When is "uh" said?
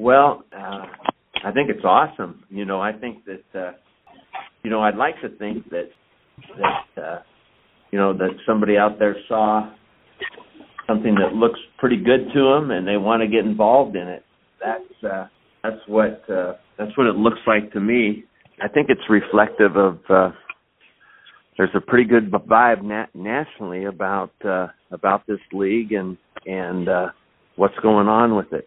0.50-0.86, 3.60-3.72, 7.02-7.18, 15.12-15.26, 16.30-16.54, 20.08-20.30, 24.46-24.68, 26.88-27.08